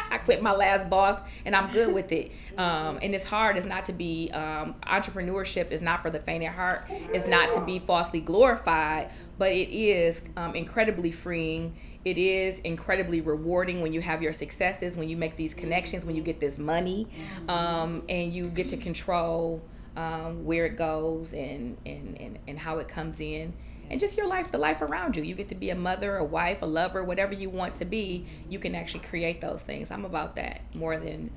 I 0.10 0.20
quit 0.20 0.42
my 0.42 0.54
last 0.54 0.90
boss 0.90 1.22
and 1.46 1.56
I'm 1.56 1.72
good 1.72 1.94
with 1.94 2.12
it. 2.12 2.32
Um, 2.58 2.98
and 3.04 3.14
it's 3.14 3.24
hard. 3.24 3.56
It's 3.56 3.68
not 3.68 3.86
to 3.86 3.94
be, 3.94 4.32
um, 4.32 4.74
entrepreneurship 4.82 5.70
is 5.70 5.84
not 5.84 6.02
for 6.02 6.10
the 6.10 6.18
faint 6.18 6.44
at 6.44 6.56
heart. 6.56 6.88
It's 6.90 7.28
not 7.28 7.54
to 7.54 7.62
be 7.62 7.78
falsely 7.78 8.20
glorified, 8.20 9.12
but 9.38 9.52
it 9.52 9.70
is 9.70 10.22
um, 10.36 10.56
incredibly 10.56 11.12
freeing. 11.12 11.76
It 12.06 12.18
is 12.18 12.60
incredibly 12.60 13.22
rewarding 13.22 13.82
when 13.82 13.94
you 13.94 14.02
have 14.02 14.22
your 14.22 14.34
successes, 14.34 14.96
when 14.96 15.10
you 15.10 15.18
make 15.18 15.36
these 15.36 15.54
connections, 15.54 16.06
when 16.06 16.16
you 16.16 16.22
get 16.22 16.40
this 16.40 16.58
money, 16.58 17.08
um, 17.50 18.04
and 18.08 18.34
you 18.34 18.50
get 18.50 18.70
to 18.70 18.78
control 18.78 19.62
um, 19.96 20.46
where 20.46 20.66
it 20.66 20.78
goes 20.78 21.34
and, 21.34 21.78
and, 21.86 22.18
and, 22.20 22.40
and 22.48 22.60
how 22.60 22.78
it 22.78 22.88
comes 22.88 23.20
in 23.20 23.54
and 23.90 24.00
just 24.00 24.18
your 24.18 24.28
life, 24.28 24.52
the 24.52 24.58
life 24.58 24.82
around 24.82 25.16
you. 25.16 25.24
You 25.24 25.34
get 25.36 25.50
to 25.50 25.56
be 25.56 25.70
a 25.70 25.76
mother, 25.76 26.18
a 26.18 26.24
wife, 26.24 26.62
a 26.62 26.66
lover, 26.66 27.04
whatever 27.04 27.34
you 27.34 27.50
want 27.50 27.76
to 27.78 27.86
be. 27.86 28.26
You 28.50 28.60
can 28.60 28.76
actually 28.76 29.02
create 29.02 29.42
those 29.42 29.62
things. 29.62 29.92
I'm 29.92 30.06
about 30.06 30.36
that 30.36 30.62
more 30.76 30.98
than, 30.98 31.32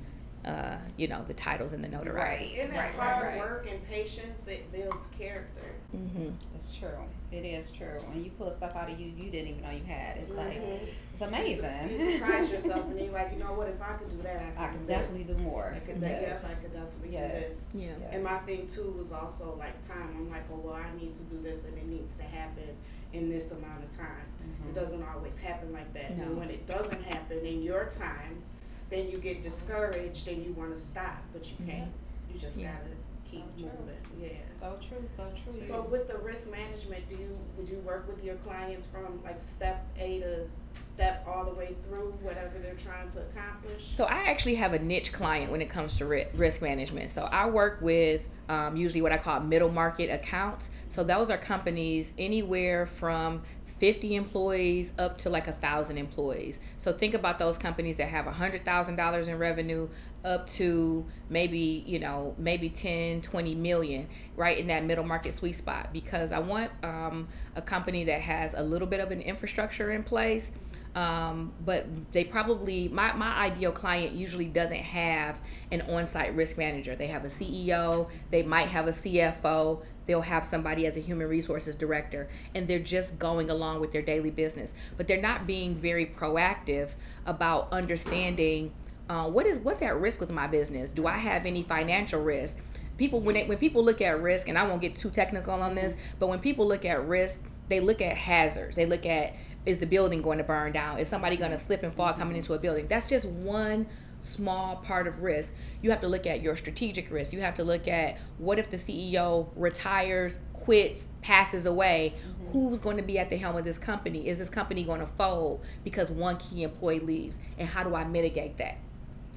uh, 0.45 0.75
you 0.97 1.07
know, 1.07 1.23
the 1.27 1.33
titles 1.33 1.71
and 1.71 1.83
the 1.83 1.87
notoriety. 1.87 2.57
Right. 2.57 2.59
And 2.65 2.71
that 2.73 2.77
Right. 2.77 2.95
hard 2.95 3.23
Right. 3.23 3.29
Right. 3.31 3.39
work 3.39 3.67
and 3.69 3.85
patience, 3.87 4.47
it 4.47 4.71
builds 4.71 5.07
character. 5.17 5.61
Mm-hmm. 5.95 6.29
It's 6.55 6.75
true. 6.75 6.89
It 7.31 7.45
is 7.45 7.71
true. 7.71 7.97
When 8.09 8.23
you 8.23 8.31
pull 8.31 8.49
stuff 8.51 8.75
out 8.75 8.89
of 8.89 8.99
you 8.99 9.07
you 9.17 9.29
didn't 9.29 9.49
even 9.49 9.61
know 9.63 9.71
you 9.71 9.83
had, 9.85 10.17
it's 10.17 10.31
like 10.31 10.61
Mhm. 10.61 10.79
it's 11.13 11.21
amazing. 11.21 11.89
You 11.89 11.97
surprise 12.17 12.51
yourself 12.53 12.85
and 12.89 12.99
you're 12.99 13.13
like, 13.13 13.31
you 13.33 13.39
know 13.39 13.53
what, 13.53 13.67
if 13.67 13.81
I 13.81 13.93
could 13.93 14.09
do 14.09 14.21
that, 14.23 14.41
I 14.41 14.49
could 14.51 14.57
I 14.57 14.67
do 14.67 14.73
can 14.75 14.85
this. 14.85 14.97
definitely 14.97 15.23
do 15.33 15.37
more. 15.41 15.73
I 15.75 15.79
could, 15.79 15.99
do 15.99 16.05
yes, 16.05 16.43
I 16.45 16.53
could 16.61 16.71
definitely 16.73 17.07
do 17.09 17.13
Yes. 17.13 17.33
this. 17.47 17.69
Yeah. 17.73 17.87
Yes. 17.99 18.09
And 18.13 18.23
my 18.23 18.37
thing 18.39 18.67
too 18.67 18.97
is 18.99 19.11
also 19.11 19.55
like 19.59 19.81
time. 19.81 20.09
I'm 20.17 20.29
like, 20.29 20.43
oh 20.51 20.59
well, 20.63 20.73
I 20.75 20.89
need 20.99 21.13
to 21.15 21.23
do 21.23 21.41
this, 21.41 21.65
and 21.65 21.77
it 21.77 21.85
needs 21.87 22.15
to 22.17 22.23
happen 22.23 22.69
in 23.13 23.29
this 23.29 23.51
amount 23.51 23.83
of 23.83 23.89
time. 23.89 24.25
It 24.69 24.73
doesn't 24.73 25.03
always 25.03 25.37
happen 25.37 25.73
like 25.73 25.93
that. 25.93 26.17
No. 26.17 26.23
And 26.23 26.37
when 26.37 26.49
it 26.49 26.65
doesn't 26.65 27.03
happen 27.03 27.39
in 27.45 27.61
your 27.61 27.85
time, 27.89 28.41
then 28.89 29.09
you 29.09 29.17
get 29.17 29.41
discouraged 29.41 30.27
and 30.29 30.43
you 30.45 30.53
want 30.53 30.71
to 30.71 30.77
stop, 30.79 31.21
but 31.33 31.49
you 31.51 31.57
can't. 31.65 31.91
You 32.31 32.39
just 32.39 32.57
Yeah. 32.57 32.71
gotta 32.73 32.91
keep 33.31 33.43
So 33.57 33.61
true. 33.63 33.69
moving. 33.79 33.95
Yeah. 34.21 34.29
So 34.59 34.77
true, 34.87 35.03
so 35.07 35.25
true. 35.43 35.59
So 35.59 35.81
with 35.83 36.07
the 36.07 36.17
risk 36.19 36.51
management, 36.51 37.07
do 37.07 37.15
you 37.15 37.29
would 37.57 37.67
you 37.67 37.77
work 37.79 38.07
with 38.07 38.23
your 38.23 38.35
clients 38.35 38.85
from 38.87 39.23
like 39.23 39.41
step 39.41 39.87
A 39.99 40.19
to 40.19 40.45
step 40.69 41.25
all 41.27 41.45
the 41.45 41.53
way 41.53 41.75
through 41.81 42.11
whatever 42.21 42.59
they're 42.61 42.75
trying 42.75 43.09
to 43.09 43.21
accomplish? 43.21 43.83
So 43.95 44.03
I 44.05 44.29
actually 44.29 44.55
have 44.55 44.73
a 44.73 44.79
niche 44.79 45.11
client 45.13 45.51
when 45.51 45.61
it 45.61 45.69
comes 45.69 45.97
to 45.97 46.05
ri- 46.05 46.27
risk 46.35 46.61
management. 46.61 47.09
So 47.09 47.23
I 47.23 47.47
work 47.49 47.79
with 47.81 48.27
um, 48.49 48.75
usually 48.75 49.01
what 49.01 49.11
I 49.11 49.17
call 49.17 49.39
middle 49.39 49.71
market 49.71 50.11
accounts. 50.11 50.69
So 50.89 51.03
those 51.03 51.29
are 51.31 51.37
companies 51.37 52.13
anywhere 52.19 52.85
from 52.85 53.41
50 53.79 54.13
employees 54.15 54.93
up 54.99 55.17
to 55.19 55.29
like 55.29 55.47
a 55.47 55.53
thousand 55.53 55.97
employees. 55.97 56.59
So 56.77 56.93
think 56.93 57.15
about 57.15 57.39
those 57.39 57.57
companies 57.57 57.97
that 57.97 58.09
have 58.09 58.27
a 58.27 58.31
hundred 58.31 58.63
thousand 58.63 58.95
dollars 58.95 59.27
in 59.27 59.39
revenue 59.39 59.89
up 60.23 60.47
to 60.47 61.05
maybe, 61.29 61.83
you 61.85 61.99
know, 61.99 62.35
maybe 62.37 62.69
10, 62.69 63.21
20 63.21 63.55
million, 63.55 64.07
right 64.35 64.57
in 64.57 64.67
that 64.67 64.83
middle 64.83 65.03
market 65.03 65.33
sweet 65.33 65.55
spot. 65.55 65.91
Because 65.91 66.31
I 66.31 66.39
want 66.39 66.71
um, 66.83 67.27
a 67.55 67.61
company 67.61 68.03
that 68.05 68.21
has 68.21 68.53
a 68.53 68.63
little 68.63 68.87
bit 68.87 68.99
of 68.99 69.11
an 69.11 69.21
infrastructure 69.21 69.91
in 69.91 70.03
place 70.03 70.51
um, 70.95 71.53
but 71.63 71.85
they 72.11 72.23
probably 72.23 72.89
my, 72.89 73.13
my 73.13 73.31
ideal 73.37 73.71
client 73.71 74.13
usually 74.13 74.45
doesn't 74.45 74.75
have 74.75 75.39
an 75.71 75.81
on-site 75.81 76.35
risk 76.35 76.57
manager 76.57 76.95
they 76.95 77.07
have 77.07 77.23
a 77.23 77.29
ceo 77.29 78.09
they 78.29 78.43
might 78.43 78.67
have 78.67 78.87
a 78.87 78.91
cfo 78.91 79.81
they'll 80.05 80.21
have 80.21 80.45
somebody 80.45 80.85
as 80.85 80.97
a 80.97 80.99
human 80.99 81.27
resources 81.27 81.75
director 81.75 82.27
and 82.53 82.67
they're 82.67 82.79
just 82.79 83.17
going 83.19 83.49
along 83.49 83.79
with 83.79 83.93
their 83.93 84.01
daily 84.01 84.31
business 84.31 84.73
but 84.97 85.07
they're 85.07 85.21
not 85.21 85.47
being 85.47 85.75
very 85.75 86.05
proactive 86.05 86.95
about 87.25 87.71
understanding 87.71 88.73
uh, 89.11 89.27
what 89.27 89.45
is 89.45 89.57
what's 89.59 89.81
at 89.81 89.99
risk 89.99 90.19
with 90.19 90.29
my 90.29 90.47
business 90.47 90.91
do 90.91 91.05
i 91.05 91.17
have 91.17 91.45
any 91.45 91.63
financial 91.63 92.21
risk 92.21 92.57
people 92.97 93.19
when 93.19 93.33
they, 93.33 93.45
when 93.45 93.57
people 93.57 93.83
look 93.83 93.99
at 93.99 94.21
risk 94.21 94.47
and 94.47 94.57
i 94.57 94.65
won't 94.65 94.81
get 94.81 94.95
too 94.95 95.09
technical 95.09 95.53
on 95.53 95.75
this 95.75 95.95
but 96.19 96.27
when 96.27 96.39
people 96.39 96.67
look 96.67 96.85
at 96.85 97.05
risk 97.05 97.41
they 97.67 97.79
look 97.79 98.01
at 98.01 98.15
hazards 98.15 98.75
they 98.75 98.85
look 98.85 99.05
at 99.05 99.33
is 99.65 99.77
the 99.77 99.85
building 99.85 100.21
going 100.21 100.37
to 100.37 100.43
burn 100.43 100.71
down? 100.71 100.99
Is 100.99 101.07
somebody 101.07 101.37
going 101.37 101.51
to 101.51 101.57
slip 101.57 101.83
and 101.83 101.93
fall 101.93 102.13
coming 102.13 102.35
into 102.35 102.53
a 102.53 102.59
building? 102.59 102.87
That's 102.87 103.07
just 103.07 103.25
one 103.25 103.87
small 104.19 104.77
part 104.77 105.07
of 105.07 105.21
risk. 105.21 105.53
You 105.81 105.91
have 105.91 106.01
to 106.01 106.07
look 106.07 106.25
at 106.25 106.41
your 106.41 106.55
strategic 106.55 107.11
risk. 107.11 107.33
You 107.33 107.41
have 107.41 107.55
to 107.55 107.63
look 107.63 107.87
at 107.87 108.17
what 108.37 108.59
if 108.59 108.69
the 108.69 108.77
CEO 108.77 109.49
retires, 109.55 110.39
quits, 110.53 111.09
passes 111.21 111.65
away? 111.65 112.15
Who's 112.51 112.79
going 112.79 112.97
to 112.97 113.03
be 113.03 113.17
at 113.17 113.29
the 113.29 113.37
helm 113.37 113.55
of 113.55 113.63
this 113.63 113.77
company? 113.77 114.27
Is 114.27 114.39
this 114.39 114.49
company 114.49 114.83
going 114.83 114.99
to 114.99 115.07
fold 115.07 115.63
because 115.83 116.09
one 116.09 116.37
key 116.37 116.63
employee 116.63 116.99
leaves? 116.99 117.39
And 117.57 117.69
how 117.69 117.83
do 117.83 117.95
I 117.95 118.03
mitigate 118.03 118.57
that? 118.57 118.77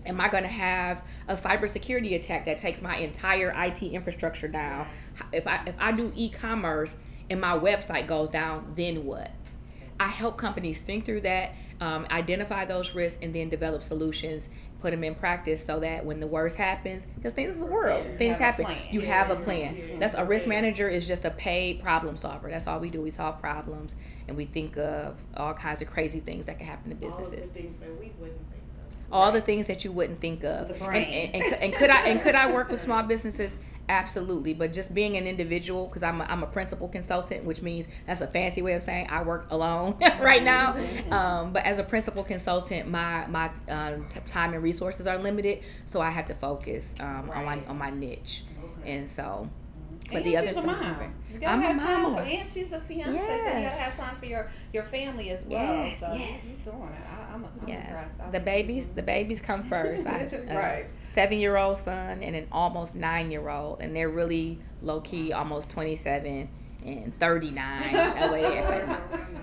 Am 0.06 0.20
I 0.20 0.28
going 0.28 0.42
to 0.42 0.48
have 0.48 1.02
a 1.28 1.34
cybersecurity 1.34 2.14
attack 2.14 2.44
that 2.44 2.58
takes 2.58 2.82
my 2.82 2.96
entire 2.96 3.54
IT 3.56 3.82
infrastructure 3.82 4.48
down? 4.48 4.86
If 5.32 5.46
I 5.46 5.62
if 5.66 5.74
I 5.78 5.92
do 5.92 6.12
e-commerce 6.14 6.96
and 7.30 7.40
my 7.40 7.56
website 7.58 8.06
goes 8.06 8.30
down, 8.30 8.72
then 8.76 9.04
what? 9.04 9.30
I 9.98 10.08
help 10.08 10.36
companies 10.36 10.80
think 10.80 11.04
through 11.04 11.22
that, 11.22 11.54
um, 11.80 12.06
identify 12.10 12.64
those 12.64 12.94
risks, 12.94 13.18
and 13.22 13.34
then 13.34 13.48
develop 13.48 13.82
solutions, 13.82 14.48
put 14.80 14.90
them 14.90 15.04
in 15.04 15.14
practice 15.14 15.64
so 15.64 15.80
that 15.80 16.04
when 16.04 16.20
the 16.20 16.26
worst 16.26 16.56
happens, 16.56 17.06
because 17.06 17.32
things 17.32 17.54
is 17.54 17.60
the 17.60 17.66
world, 17.66 18.04
things 18.18 18.36
happen. 18.36 18.66
You 18.90 19.02
have 19.02 19.30
a 19.30 19.36
plan. 19.36 19.76
yeah. 19.76 19.98
That's 19.98 20.14
a 20.14 20.24
risk 20.24 20.46
manager 20.46 20.88
is 20.88 21.06
just 21.06 21.24
a 21.24 21.30
paid 21.30 21.80
problem 21.80 22.16
solver. 22.16 22.50
That's 22.50 22.66
all 22.66 22.80
we 22.80 22.90
do. 22.90 23.00
We 23.00 23.10
solve 23.10 23.40
problems, 23.40 23.94
and 24.26 24.36
we 24.36 24.46
think 24.46 24.76
of 24.76 25.20
all 25.36 25.54
kinds 25.54 25.80
of 25.80 25.88
crazy 25.88 26.20
things 26.20 26.46
that 26.46 26.58
can 26.58 26.66
happen 26.66 26.96
to 26.96 27.06
all 27.06 27.12
of 27.12 27.16
the 27.16 27.22
businesses 27.22 27.50
things 27.52 27.76
that 27.78 27.90
we 28.00 28.12
wouldn't 28.18 28.50
think 28.50 28.63
all 29.14 29.32
the 29.32 29.40
things 29.40 29.66
that 29.68 29.84
you 29.84 29.92
wouldn't 29.92 30.20
think 30.20 30.44
of. 30.44 30.68
The 30.68 30.74
And, 30.74 30.84
brain. 30.84 31.30
and, 31.32 31.34
and, 31.36 31.42
could- 31.44 31.58
and 31.62 31.72
could 31.74 31.90
I 31.90 32.00
and 32.08 32.20
could 32.20 32.34
I 32.34 32.52
work 32.52 32.68
with 32.70 32.80
small 32.82 33.02
businesses? 33.04 33.56
Absolutely, 33.86 34.54
but 34.54 34.72
just 34.72 34.94
being 34.94 35.14
an 35.18 35.26
individual 35.26 35.86
because 35.86 36.02
I'm 36.02 36.22
a, 36.22 36.24
I'm 36.24 36.42
a 36.42 36.46
principal 36.46 36.88
consultant, 36.88 37.44
which 37.44 37.60
means 37.60 37.86
that's 38.06 38.22
a 38.22 38.26
fancy 38.26 38.62
way 38.62 38.72
of 38.72 38.82
saying 38.82 39.08
I 39.10 39.22
work 39.22 39.46
alone 39.50 39.96
right 40.20 40.42
now. 40.42 40.74
Um, 41.10 41.52
but 41.52 41.64
as 41.64 41.78
a 41.78 41.84
principal 41.84 42.24
consultant, 42.24 42.88
my 42.90 43.26
my 43.26 43.50
um, 43.68 44.06
t- 44.08 44.20
time 44.26 44.54
and 44.54 44.62
resources 44.62 45.06
are 45.06 45.18
limited, 45.18 45.62
so 45.84 46.00
I 46.00 46.08
have 46.10 46.24
to 46.28 46.34
focus 46.34 46.94
um, 47.00 47.28
on 47.30 47.44
my 47.44 47.58
on 47.66 47.76
my 47.76 47.90
niche, 47.90 48.44
Okay. 48.80 48.90
and 48.96 49.10
so. 49.10 49.50
and 50.10 50.24
the 50.24 50.36
other 50.38 50.48
a 50.58 50.62
mom. 50.62 51.14
You 51.32 51.40
gotta 51.40 51.52
I'm 51.52 51.60
a 51.60 51.64
have 51.64 51.82
time 51.82 52.02
mama. 52.04 52.16
for, 52.18 52.22
and 52.22 52.48
she's 52.48 52.72
a 52.72 52.80
fiance, 52.80 53.12
so 53.18 53.34
you 53.34 53.42
gotta 53.42 53.68
have 53.68 53.96
time 53.98 54.16
for 54.16 54.24
your 54.26 54.50
your 54.72 54.84
family 54.84 55.28
as 55.28 55.46
well. 55.46 55.60
Yes, 55.62 56.00
so 56.00 56.12
yes. 56.14 56.62
you're 56.64 56.74
doing 56.74 56.88
it. 56.88 57.13
I, 57.34 57.36
I'm, 57.36 57.44
I'm 57.62 57.68
Yes, 57.68 58.14
the 58.32 58.40
babies, 58.40 58.88
the 58.88 59.02
babies 59.02 59.40
come 59.40 59.62
first. 59.74 60.06
I 60.06 60.28
Right. 60.48 60.86
seven-year-old 61.02 61.76
son 61.76 62.22
and 62.22 62.36
an 62.36 62.46
almost 62.52 62.94
nine-year-old, 62.94 63.80
and 63.80 63.94
they're 63.94 64.08
really 64.08 64.58
low-key, 64.82 65.32
almost 65.32 65.70
twenty-seven 65.70 66.48
and 66.84 67.14
thirty-nine. 67.18 67.92
That 67.94 68.30
way 68.32 68.44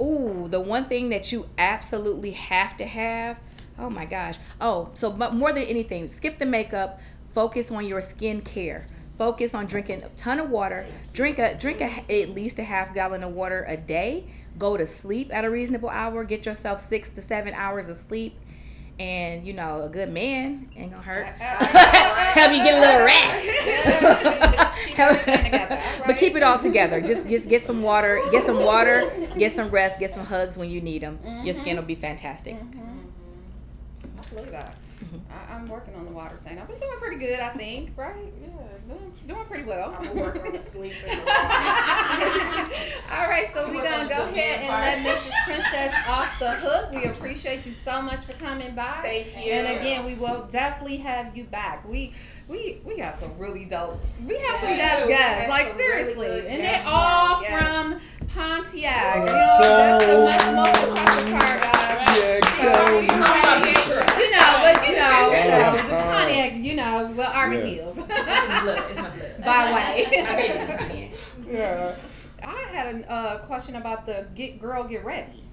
Ooh, 0.00 0.46
the 0.48 0.60
one 0.60 0.84
thing 0.86 1.08
that 1.08 1.32
you 1.32 1.48
absolutely 1.56 2.32
have 2.32 2.76
to 2.76 2.84
have. 2.86 3.38
Oh 3.78 3.88
my 3.90 4.04
gosh. 4.04 4.36
Oh, 4.60 4.90
so 4.94 5.10
but 5.10 5.34
more 5.34 5.52
than 5.52 5.64
anything, 5.64 6.08
skip 6.08 6.38
the 6.38 6.46
makeup. 6.46 7.00
Focus 7.32 7.70
on 7.70 7.86
your 7.86 8.00
skin 8.00 8.40
care. 8.42 8.86
Focus 9.18 9.54
on 9.54 9.64
drinking 9.66 10.02
a 10.02 10.08
ton 10.10 10.38
of 10.40 10.50
water. 10.50 10.86
Drink 11.14 11.38
a 11.38 11.54
drink 11.56 11.80
a, 11.80 12.04
at 12.22 12.30
least 12.30 12.58
a 12.58 12.64
half 12.64 12.92
gallon 12.94 13.22
of 13.24 13.32
water 13.32 13.64
a 13.68 13.76
day. 13.76 14.26
Go 14.58 14.76
to 14.76 14.84
sleep 14.86 15.30
at 15.34 15.44
a 15.44 15.50
reasonable 15.50 15.88
hour. 15.90 16.24
Get 16.24 16.44
yourself 16.46 16.80
six 16.80 17.08
to 17.10 17.22
seven 17.22 17.54
hours 17.54 17.88
of 17.88 17.96
sleep. 17.96 18.38
And 18.98 19.46
you 19.46 19.52
know, 19.54 19.82
a 19.82 19.88
good 19.88 20.10
man 20.10 20.68
ain't 20.76 20.90
gonna 20.92 21.02
hurt. 21.02 21.26
Help 21.36 22.52
you 22.52 22.58
get 22.64 22.74
a 22.74 22.80
little 22.80 23.04
rest. 23.06 24.62
Keep 24.86 24.98
everything 24.98 25.44
together, 25.44 25.82
But 26.06 26.18
keep 26.18 26.36
it 26.36 26.42
all 26.42 26.58
together. 26.58 27.00
Just 27.00 27.26
just 27.28 27.48
get 27.48 27.62
some 27.62 27.82
water, 27.82 28.20
get 28.30 28.44
some 28.44 28.62
water, 28.62 29.12
get 29.38 29.52
some 29.52 29.70
rest, 29.70 29.98
get 29.98 30.10
some 30.10 30.26
hugs 30.26 30.58
when 30.58 30.70
you 30.70 30.80
need 30.80 31.02
them. 31.02 31.18
Your 31.24 31.32
mm-hmm. 31.32 31.60
skin 31.60 31.76
will 31.76 31.84
be 31.84 31.94
fantastic. 31.94 32.54
Mm-hmm. 32.54 34.36
Look 34.36 34.46
at 34.46 34.52
that. 34.52 34.76
I, 35.30 35.54
I'm 35.54 35.66
working 35.66 35.94
on 35.94 36.04
the 36.04 36.10
water 36.10 36.36
thing. 36.44 36.58
I've 36.58 36.68
been 36.68 36.78
doing 36.78 36.98
pretty 36.98 37.16
good, 37.16 37.40
I 37.40 37.50
think. 37.50 37.92
Right? 37.96 38.32
Yeah, 38.40 38.48
doing, 38.88 39.12
doing 39.26 39.44
pretty 39.46 39.64
well. 39.64 39.96
I'm 39.98 40.04
gonna 40.06 40.20
on 40.46 40.52
the 40.52 40.60
sleep 40.60 40.92
All 43.10 43.28
right, 43.28 43.48
so 43.52 43.68
we're 43.68 43.82
gonna 43.82 44.08
go 44.08 44.24
ahead 44.28 44.60
and 44.60 44.68
good 44.68 45.04
let 45.04 45.16
Mrs. 45.16 45.32
Princess 45.44 45.94
off 46.06 46.38
the 46.38 46.50
hook. 46.52 46.92
We 46.92 47.04
appreciate 47.04 47.66
you 47.66 47.72
so 47.72 48.02
much 48.02 48.20
for 48.20 48.32
coming 48.34 48.74
by. 48.74 49.00
Thank 49.02 49.44
you. 49.44 49.52
And 49.52 49.78
again, 49.78 50.04
we 50.04 50.14
will 50.14 50.46
definitely 50.48 50.98
have 50.98 51.36
you 51.36 51.44
back. 51.44 51.86
We 51.88 52.12
we 52.48 52.80
we 52.84 52.96
got 52.96 53.14
some 53.14 53.36
really 53.38 53.64
dope. 53.64 53.98
We 54.24 54.38
have 54.38 54.60
some 54.60 54.70
Yeah, 54.70 55.00
dope 55.00 55.08
guys, 55.08 55.48
like 55.48 55.66
some 55.66 55.78
really 55.78 56.04
seriously, 56.04 56.46
and 56.48 56.62
they're 56.62 56.82
all 56.86 57.42
yes. 57.42 57.62
from 57.62 58.00
Pontiac. 58.28 59.16
You 59.16 59.26
know, 59.26 59.58
that's 59.60 60.06
the 60.06 60.54
most 60.54 60.54
most 60.54 60.88
impressive 60.88 61.30
part, 61.30 61.75
You 62.96 64.30
know, 64.32 64.58
but 64.62 64.86
you 64.88 64.96
know, 64.96 65.30
you 65.30 65.50
know, 65.50 65.72
the 65.72 65.94
Uh-huh. 65.96 66.12
Pontiac. 66.12 66.56
You 66.56 66.74
know, 66.74 67.12
well, 67.16 67.30
Army 67.32 67.56
Yeah. 67.58 67.64
Hills 67.66 67.98
It's 67.98 68.08
my 69.00 69.10
blood. 69.10 69.44
By 69.44 69.72
way. 69.74 71.12
Yeah. 71.48 71.94
I 72.42 72.60
had 72.74 72.94
a 72.94 73.12
uh, 73.12 73.38
question 73.46 73.76
about 73.76 74.04
the 74.06 74.26
get 74.34 74.60
girl 74.60 74.84
get 74.84 75.04
ready. 75.04 75.44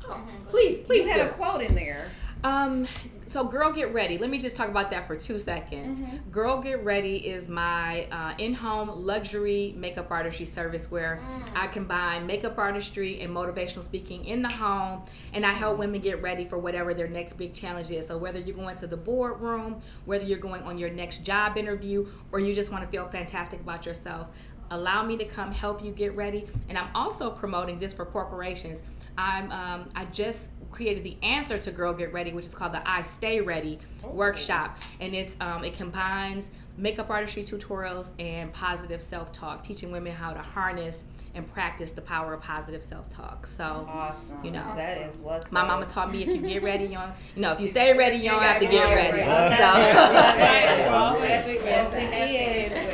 Please, 0.47 0.79
please 0.79 1.05
you 1.05 1.11
had 1.11 1.17
do. 1.21 1.27
a 1.27 1.29
quote 1.29 1.61
in 1.61 1.75
there. 1.75 2.09
Um, 2.43 2.87
so 3.25 3.43
girl 3.45 3.71
get 3.71 3.93
ready. 3.93 4.17
Let 4.17 4.29
me 4.29 4.37
just 4.37 4.55
talk 4.55 4.67
about 4.67 4.89
that 4.91 5.07
for 5.07 5.15
two 5.15 5.39
seconds. 5.39 6.01
Mm-hmm. 6.01 6.29
Girl 6.29 6.61
get 6.61 6.83
ready 6.83 7.15
is 7.15 7.47
my 7.47 8.05
uh, 8.11 8.33
in-home 8.37 8.91
luxury 9.05 9.73
makeup 9.77 10.11
artistry 10.11 10.45
service 10.45 10.91
where 10.91 11.21
Mm. 11.23 11.55
I 11.55 11.67
combine 11.67 12.25
makeup 12.27 12.57
artistry 12.57 13.21
and 13.21 13.33
motivational 13.33 13.83
speaking 13.83 14.25
in 14.25 14.41
the 14.41 14.49
home, 14.49 15.03
and 15.33 15.45
I 15.45 15.53
help 15.53 15.77
women 15.77 16.01
get 16.01 16.21
ready 16.21 16.45
for 16.45 16.57
whatever 16.57 16.93
their 16.93 17.07
next 17.07 17.33
big 17.33 17.53
challenge 17.53 17.91
is. 17.91 18.07
So 18.07 18.17
whether 18.17 18.39
you're 18.39 18.55
going 18.55 18.75
to 18.77 18.87
the 18.87 18.97
boardroom, 18.97 19.79
whether 20.05 20.25
you're 20.25 20.39
going 20.39 20.63
on 20.63 20.77
your 20.77 20.89
next 20.89 21.23
job 21.23 21.57
interview, 21.57 22.07
or 22.31 22.39
you 22.39 22.53
just 22.53 22.71
want 22.71 22.83
to 22.83 22.89
feel 22.89 23.07
fantastic 23.07 23.61
about 23.61 23.85
yourself, 23.85 24.27
allow 24.73 25.03
me 25.03 25.17
to 25.17 25.25
come 25.25 25.51
help 25.51 25.83
you 25.83 25.91
get 25.91 26.15
ready. 26.15 26.45
And 26.69 26.77
I'm 26.77 26.89
also 26.95 27.29
promoting 27.29 27.79
this 27.79 27.93
for 27.93 28.05
corporations. 28.05 28.83
I'm 29.17 29.51
um, 29.51 29.89
I 29.95 30.05
just 30.05 30.49
created 30.71 31.03
the 31.03 31.15
answer 31.21 31.59
to 31.59 31.71
Girl 31.71 31.93
Get 31.93 32.11
Ready, 32.11 32.33
which 32.33 32.45
is 32.45 32.55
called 32.55 32.73
the 32.73 32.87
I 32.89 33.03
Stay 33.03 33.39
Ready 33.39 33.79
workshop, 34.03 34.77
and 34.99 35.13
it's 35.13 35.37
um, 35.39 35.63
it 35.63 35.75
combines 35.75 36.49
makeup 36.77 37.11
artistry 37.11 37.43
tutorials 37.43 38.09
and 38.19 38.51
positive 38.51 39.01
self 39.01 39.31
talk, 39.31 39.63
teaching 39.63 39.91
women 39.91 40.13
how 40.13 40.33
to 40.33 40.41
harness 40.41 41.05
and 41.35 41.51
practice 41.51 41.91
the 41.93 42.01
power 42.01 42.33
of 42.33 42.41
positive 42.41 42.83
self 42.83 43.09
talk. 43.09 43.47
So. 43.47 43.63
Awesome. 43.89 44.43
You 44.43 44.51
know. 44.51 44.73
that 44.75 44.97
is 44.99 45.19
what's 45.19 45.51
My 45.51 45.61
up. 45.61 45.67
mama 45.67 45.85
taught 45.85 46.11
me 46.11 46.23
if 46.23 46.29
you 46.29 46.37
get 46.41 46.61
ready, 46.63 46.83
you 46.85 46.91
don't, 46.95 47.11
you 47.35 47.41
know, 47.41 47.51
if 47.53 47.59
you 47.61 47.67
stay 47.67 47.95
ready, 47.97 48.17
you 48.17 48.29
don't 48.29 48.43
have 48.43 48.59
to 48.59 48.65
get 48.67 48.93
ready. 48.93 49.17
That's 49.17 49.55
So, 49.57 49.73
yes, 51.23 51.47
we 51.47 51.53
Yes, 51.55 51.91
will. 51.91 51.97
it 51.99 52.13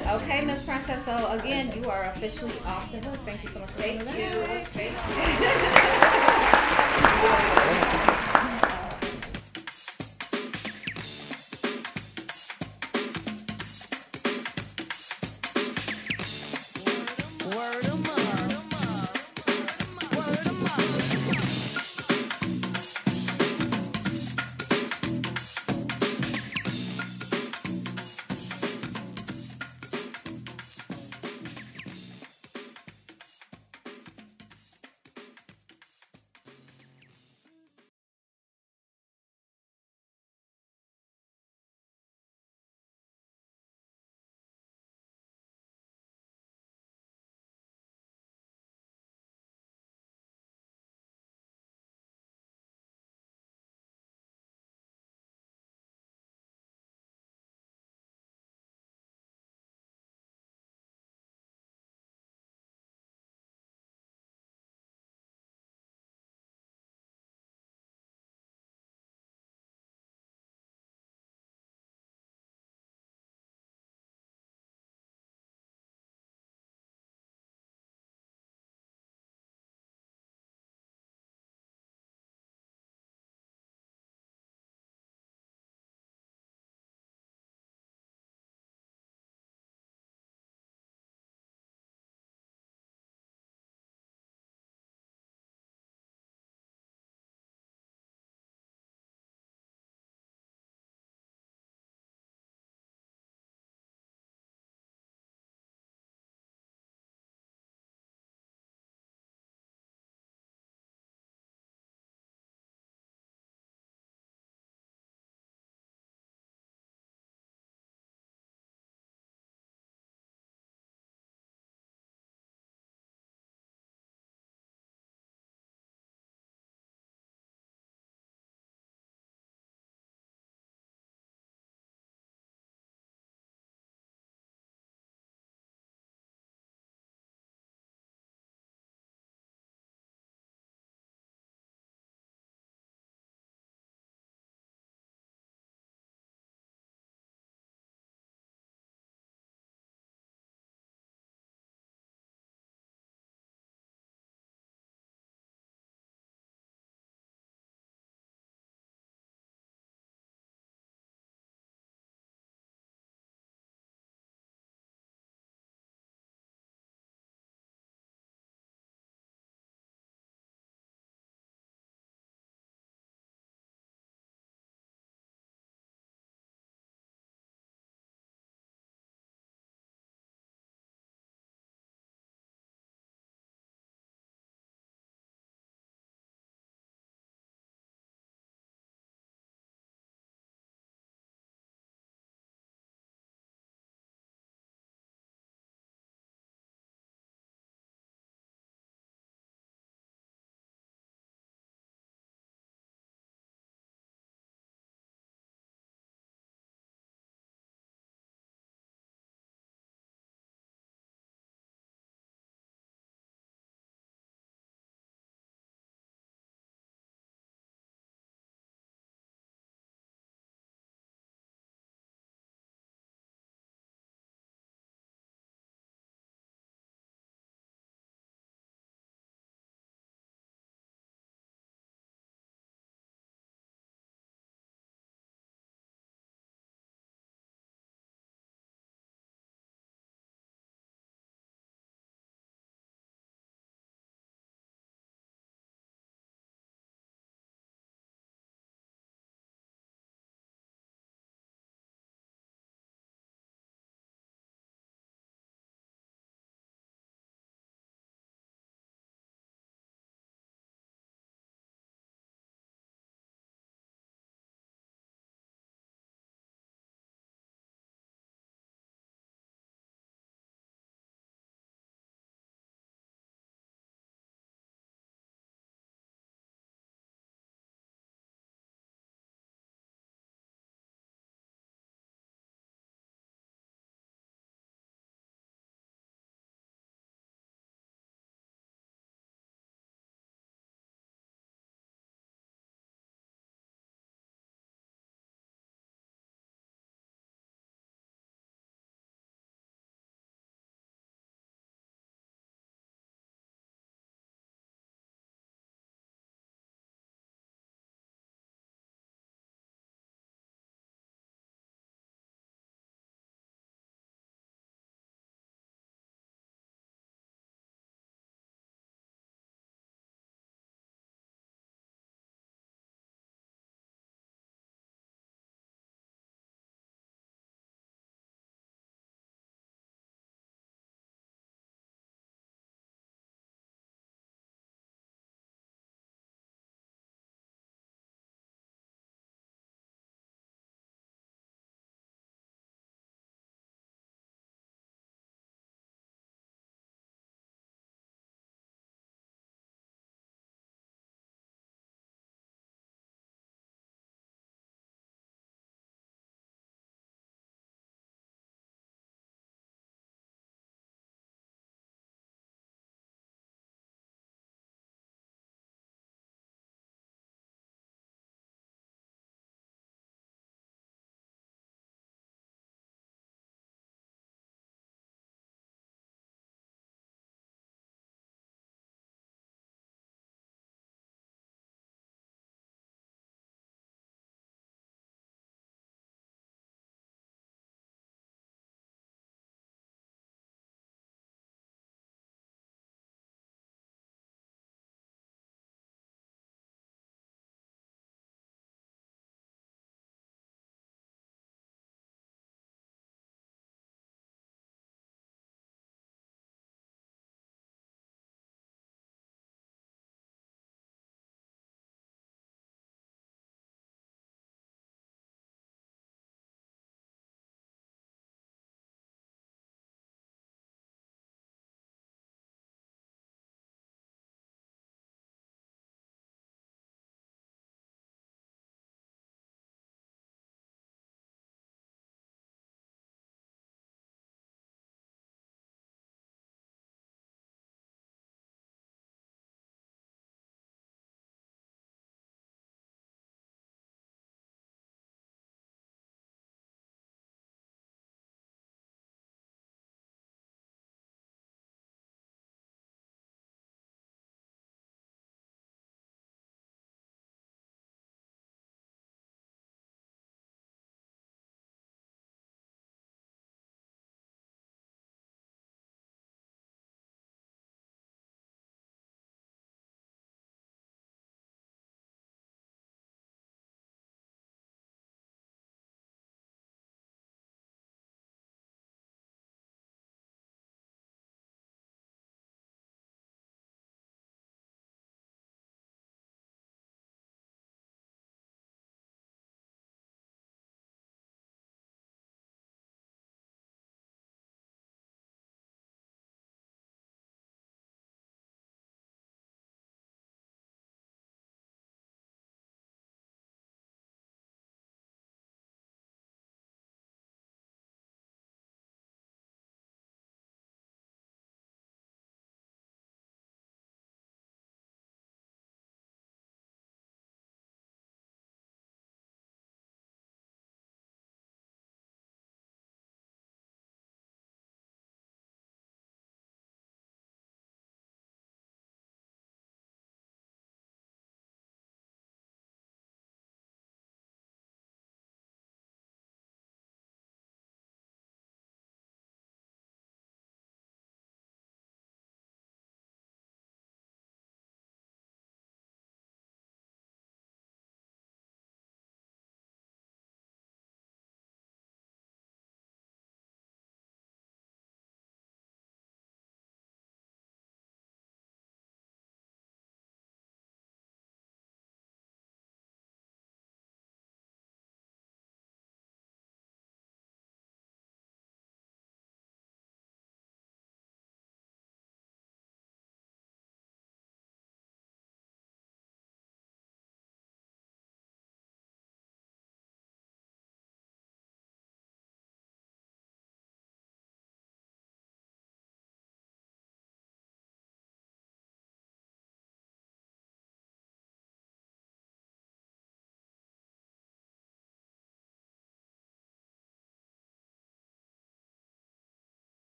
is. 0.00 0.06
Okay, 0.22 0.44
Miss 0.44 0.62
Princess. 0.64 1.04
So 1.04 1.28
again, 1.32 1.72
you 1.76 1.88
are 1.90 2.04
officially 2.04 2.52
off 2.66 2.90
the 2.92 2.98
hook. 2.98 3.16
Thank 3.20 3.42
you 3.42 3.48
so 3.48 3.60
much 3.60 3.70
for 3.70 3.82
Thank 3.82 4.00
doing 4.04 4.16
you. 4.20 4.44
Thank 4.72 4.92
you. 7.90 7.90